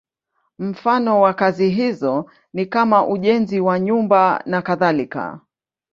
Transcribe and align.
Mfano 0.59 1.21
wa 1.21 1.33
kazi 1.33 1.69
hizo 1.69 2.31
ni 2.53 2.65
kama 2.65 3.07
ujenzi 3.07 3.59
wa 3.59 3.79
nyumba 3.79 4.43
nakadhalika. 4.45 5.41